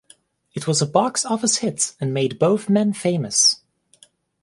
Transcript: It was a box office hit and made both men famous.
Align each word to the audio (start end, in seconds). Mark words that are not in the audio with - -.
It 0.55 0.65
was 0.65 0.81
a 0.81 0.87
box 0.87 1.25
office 1.25 1.57
hit 1.57 1.93
and 2.01 2.11
made 2.11 2.39
both 2.39 2.67
men 2.69 2.91
famous. 2.91 3.61